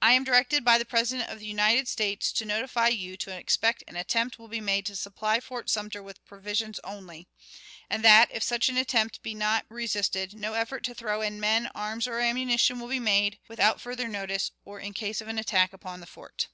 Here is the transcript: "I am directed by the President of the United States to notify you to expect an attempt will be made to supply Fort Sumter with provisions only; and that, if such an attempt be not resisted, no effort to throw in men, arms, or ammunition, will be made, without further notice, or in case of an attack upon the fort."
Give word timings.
"I 0.00 0.12
am 0.12 0.24
directed 0.24 0.64
by 0.64 0.78
the 0.78 0.86
President 0.86 1.28
of 1.28 1.40
the 1.40 1.46
United 1.46 1.88
States 1.88 2.32
to 2.32 2.46
notify 2.46 2.88
you 2.88 3.18
to 3.18 3.36
expect 3.36 3.84
an 3.86 3.96
attempt 3.96 4.38
will 4.38 4.48
be 4.48 4.62
made 4.62 4.86
to 4.86 4.96
supply 4.96 5.40
Fort 5.40 5.68
Sumter 5.68 6.02
with 6.02 6.24
provisions 6.24 6.80
only; 6.84 7.28
and 7.90 8.02
that, 8.02 8.30
if 8.32 8.42
such 8.42 8.70
an 8.70 8.78
attempt 8.78 9.20
be 9.22 9.34
not 9.34 9.66
resisted, 9.68 10.32
no 10.32 10.54
effort 10.54 10.84
to 10.84 10.94
throw 10.94 11.20
in 11.20 11.38
men, 11.38 11.66
arms, 11.74 12.06
or 12.08 12.18
ammunition, 12.18 12.80
will 12.80 12.88
be 12.88 12.98
made, 12.98 13.40
without 13.46 13.78
further 13.78 14.08
notice, 14.08 14.52
or 14.64 14.80
in 14.80 14.94
case 14.94 15.20
of 15.20 15.28
an 15.28 15.38
attack 15.38 15.74
upon 15.74 16.00
the 16.00 16.06
fort." 16.06 16.48